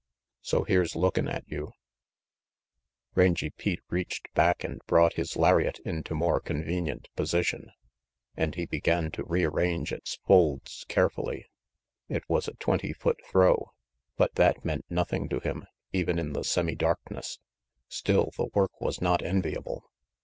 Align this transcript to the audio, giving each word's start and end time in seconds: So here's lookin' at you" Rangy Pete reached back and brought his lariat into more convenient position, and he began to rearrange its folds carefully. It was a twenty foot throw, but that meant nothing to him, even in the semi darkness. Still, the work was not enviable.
So 0.41 0.63
here's 0.63 0.95
lookin' 0.95 1.27
at 1.27 1.43
you" 1.47 1.73
Rangy 3.13 3.51
Pete 3.51 3.83
reached 3.91 4.33
back 4.33 4.63
and 4.63 4.81
brought 4.87 5.13
his 5.13 5.37
lariat 5.37 5.77
into 5.85 6.15
more 6.15 6.39
convenient 6.39 7.07
position, 7.15 7.69
and 8.35 8.55
he 8.55 8.65
began 8.65 9.11
to 9.11 9.23
rearrange 9.23 9.91
its 9.93 10.15
folds 10.25 10.85
carefully. 10.87 11.45
It 12.09 12.27
was 12.27 12.47
a 12.47 12.55
twenty 12.55 12.93
foot 12.93 13.19
throw, 13.29 13.73
but 14.17 14.33
that 14.37 14.65
meant 14.65 14.85
nothing 14.89 15.29
to 15.29 15.39
him, 15.39 15.67
even 15.93 16.17
in 16.17 16.33
the 16.33 16.41
semi 16.43 16.73
darkness. 16.73 17.37
Still, 17.87 18.31
the 18.35 18.47
work 18.55 18.71
was 18.81 19.01
not 19.01 19.21
enviable. 19.21 19.83